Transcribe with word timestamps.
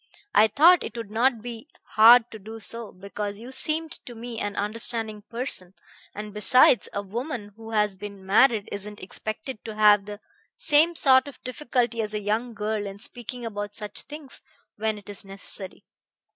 I 0.33 0.47
thought 0.47 0.83
it 0.83 0.97
would 0.97 1.11
not 1.11 1.43
be 1.43 1.67
hard 1.89 2.31
to 2.31 2.39
do 2.39 2.59
so, 2.59 2.91
because 2.91 3.37
you 3.37 3.51
seemed 3.51 3.91
to 4.07 4.15
me 4.15 4.39
an 4.39 4.55
understanding 4.55 5.21
person, 5.29 5.75
and 6.15 6.33
besides, 6.33 6.89
a 6.91 7.03
woman 7.03 7.51
who 7.55 7.69
has 7.69 7.95
been 7.95 8.25
married 8.25 8.67
isn't 8.71 8.99
expected 8.99 9.63
to 9.63 9.75
have 9.75 10.05
the 10.05 10.19
same 10.55 10.95
sort 10.95 11.27
of 11.27 11.37
difficulty 11.43 12.01
as 12.01 12.15
a 12.15 12.19
young 12.19 12.55
girl 12.55 12.87
in 12.87 12.97
speaking 12.97 13.45
about 13.45 13.75
such 13.75 14.01
things 14.01 14.41
when 14.75 14.97
it 14.97 15.07
is 15.07 15.23
necessary. 15.23 15.85